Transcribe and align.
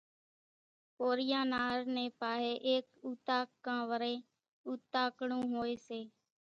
ڪورِيان 0.97 1.45
نا 1.51 1.57
هر 1.67 1.79
نيَ 1.95 2.05
پاۿيَ 2.21 2.51
ايڪ 2.69 2.85
اُوطاق 3.05 3.47
ڪان 3.65 3.81
وريَ 3.91 4.15
اُوتاڪڙون 4.67 5.43
هوئيَ 5.53 5.75
سي۔ 5.87 6.01